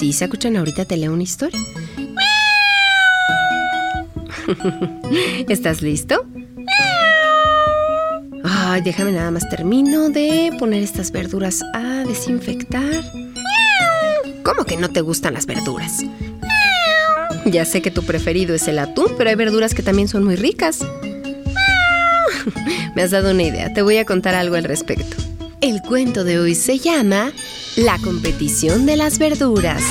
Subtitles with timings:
[0.00, 1.60] Sí, Sakuchan, ahorita te leo una historia.
[5.50, 6.24] ¿Estás listo?
[8.42, 13.04] Ay, déjame nada más termino de poner estas verduras a desinfectar.
[14.42, 15.98] ¿Cómo que no te gustan las verduras?
[17.44, 20.36] Ya sé que tu preferido es el atún, pero hay verduras que también son muy
[20.36, 20.78] ricas.
[22.94, 25.18] Me has dado una idea, te voy a contar algo al respecto.
[25.60, 27.32] El cuento de hoy se llama
[27.80, 29.82] La competición de las verduras.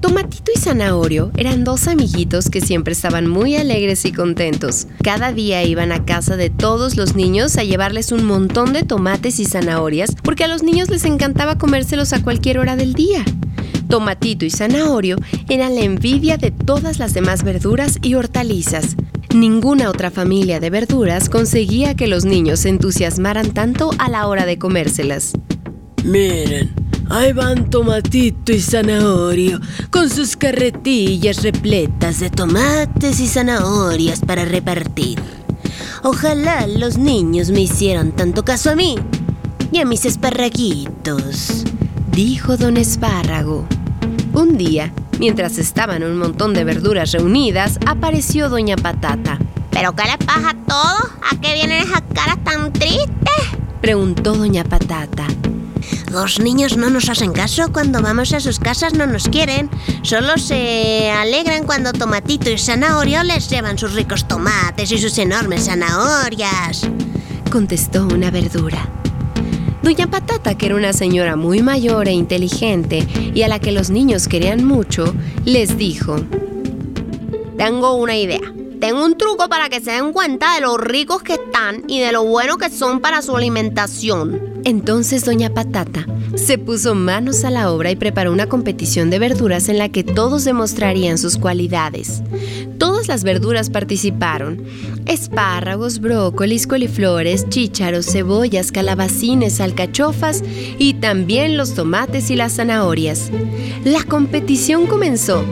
[0.00, 4.86] Tomatito y Zanahorio eran dos amiguitos que siempre estaban muy alegres y contentos.
[5.02, 9.40] Cada día iban a casa de todos los niños a llevarles un montón de tomates
[9.40, 13.24] y zanahorias porque a los niños les encantaba comérselos a cualquier hora del día.
[13.88, 15.16] Tomatito y Zanahorio
[15.48, 18.94] eran la envidia de todas las demás verduras y hortalizas.
[19.34, 24.44] Ninguna otra familia de verduras conseguía que los niños se entusiasmaran tanto a la hora
[24.44, 25.32] de comérselas.
[26.04, 26.74] Miren,
[27.10, 35.18] Ahí van Tomatito y Zanahorio con sus carretillas repletas de tomates y zanahorias para repartir.
[36.04, 38.94] Ojalá los niños me hicieran tanto caso a mí
[39.72, 41.64] y a mis esparraguitos,
[42.12, 43.66] dijo don Espárrago.
[44.32, 49.38] Un día, mientras estaban un montón de verduras reunidas, apareció doña Patata.
[49.70, 51.10] ¿Pero qué le pasa a todo?
[51.30, 53.06] ¿A qué vienen esas caras tan tristes?
[53.82, 55.26] Preguntó doña Patata.
[56.10, 59.68] Los niños no nos hacen caso, cuando vamos a sus casas no nos quieren,
[60.02, 65.66] solo se alegran cuando Tomatito y Zanahorio les llevan sus ricos tomates y sus enormes
[65.66, 66.88] zanahorias.
[67.52, 68.99] Contestó una verdura.
[69.82, 73.88] Doña Patata, que era una señora muy mayor e inteligente y a la que los
[73.88, 75.14] niños querían mucho,
[75.46, 76.16] les dijo,
[77.56, 78.59] Tengo una idea.
[78.80, 82.12] Tengo un truco para que se den cuenta de lo ricos que están y de
[82.12, 84.40] lo bueno que son para su alimentación.
[84.64, 89.68] Entonces doña Patata se puso manos a la obra y preparó una competición de verduras
[89.68, 92.22] en la que todos demostrarían sus cualidades.
[92.78, 94.64] Todas las verduras participaron.
[95.04, 100.42] Espárragos, brócolis, coliflores, chícharos, cebollas, calabacines, alcachofas
[100.78, 103.30] y también los tomates y las zanahorias.
[103.84, 105.44] La competición comenzó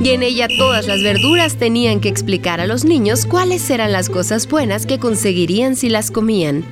[0.00, 4.08] y en ella todas las verduras tenían que explicar a los niños cuáles eran las
[4.08, 6.64] cosas buenas que conseguirían si las comían.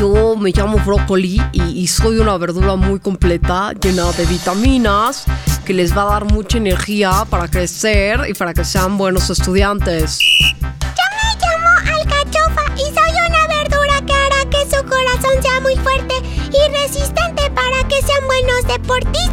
[0.00, 5.24] Yo me llamo brócoli y, soy una verdura muy completa, llena de vitaminas,
[5.66, 10.18] que les va a dar mucha energía para crecer y para que sean buenos estudiantes.
[10.60, 15.76] Yo me llamo alcachofa y soy una verdura que hará que su corazón sea muy
[15.76, 16.14] fuerte
[16.48, 19.29] y resistente para que sean buenos deportistas.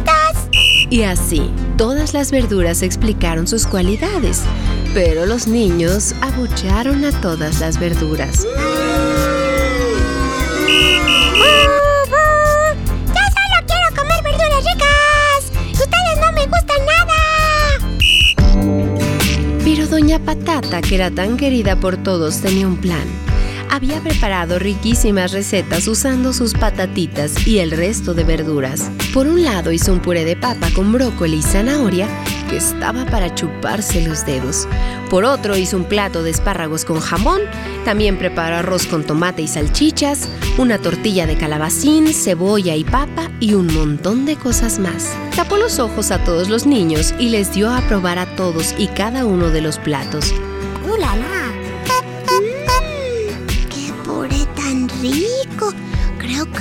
[0.90, 4.40] Y así, todas las verduras explicaron sus cualidades,
[4.94, 8.46] pero los niños abucharon a todas las verduras.
[13.06, 15.52] ¡Ya solo quiero comer verduras ricas!
[15.72, 17.20] ¡Ustedes no me gustan nada!
[19.62, 23.27] Pero Doña Patata, que era tan querida por todos, tenía un plan
[23.70, 28.90] había preparado riquísimas recetas usando sus patatitas y el resto de verduras.
[29.12, 32.08] Por un lado hizo un puré de papa con brócoli y zanahoria
[32.48, 34.66] que estaba para chuparse los dedos.
[35.10, 37.40] Por otro hizo un plato de espárragos con jamón,
[37.84, 43.54] también preparó arroz con tomate y salchichas, una tortilla de calabacín, cebolla y papa y
[43.54, 45.14] un montón de cosas más.
[45.36, 48.88] Tapó los ojos a todos los niños y les dio a probar a todos y
[48.88, 50.32] cada uno de los platos.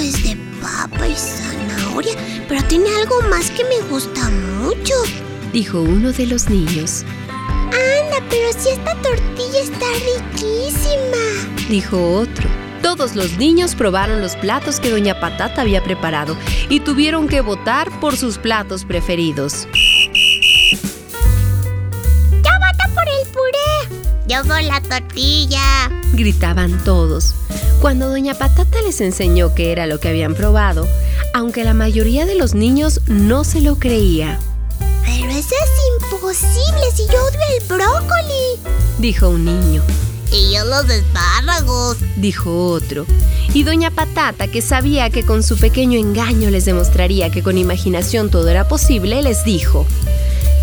[0.04, 2.14] Es de papa y zanahoria,
[2.48, 4.94] pero tiene algo más que me gusta mucho.
[5.54, 7.04] Dijo uno de los niños.
[7.28, 11.68] Anda, pero si esta tortilla está riquísima.
[11.70, 12.50] Dijo otro.
[12.82, 16.38] Todos los niños probaron los platos que Doña Patata había preparado
[16.70, 19.68] y tuvieron que votar por sus platos preferidos.
[22.32, 24.26] ¡Yo voto por el puré!
[24.28, 25.90] ¡Yo por la tortilla!
[26.14, 27.36] Gritaban todos.
[27.82, 30.88] Cuando Doña Patata les enseñó qué era lo que habían probado,
[31.34, 34.40] aunque la mayoría de los niños no se lo creía.
[35.06, 39.84] Pero eso es imposible si yo odio el brócoli, dijo un niño.
[40.32, 43.06] Y yo los espárragos, dijo otro.
[43.54, 48.30] Y doña Patata, que sabía que con su pequeño engaño les demostraría que con imaginación
[48.30, 49.86] todo era posible, les dijo,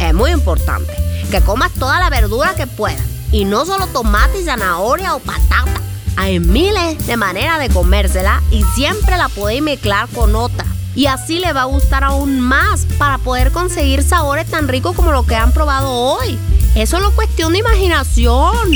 [0.01, 0.93] es muy importante
[1.31, 3.01] que comas toda la verdura que puedas,
[3.31, 5.84] y no solo tomate zanahoria o patata.
[6.17, 10.67] Hay miles de maneras de comérsela y siempre la podéis mezclar con otra.
[10.95, 15.11] Y así le va a gustar aún más para poder conseguir sabores tan ricos como
[15.11, 16.39] los que han probado hoy.
[16.77, 18.71] Eso es cuestión de imaginación.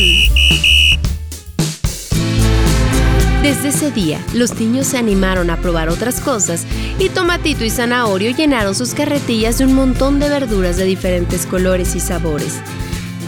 [3.43, 6.67] Desde ese día, los niños se animaron a probar otras cosas
[6.99, 11.95] y Tomatito y Zanahorio llenaron sus carretillas de un montón de verduras de diferentes colores
[11.95, 12.61] y sabores.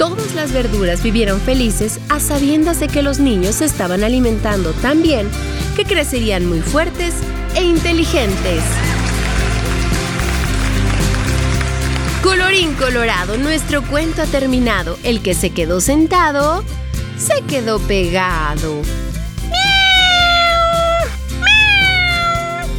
[0.00, 5.02] Todas las verduras vivieron felices a sabiendas de que los niños se estaban alimentando tan
[5.02, 5.28] bien
[5.76, 7.12] que crecerían muy fuertes
[7.54, 8.62] e inteligentes.
[12.22, 14.98] Colorín colorado, nuestro cuento ha terminado.
[15.02, 16.64] El que se quedó sentado,
[17.18, 18.80] se quedó pegado.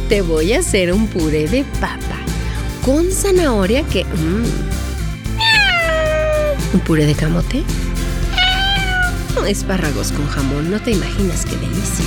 [0.08, 2.18] Te voy a hacer un puré de papa
[2.84, 4.04] con zanahoria que...
[4.06, 4.71] Mm
[6.72, 7.64] un puré de camote,
[9.46, 12.04] espárragos con jamón, no te imaginas qué delicia.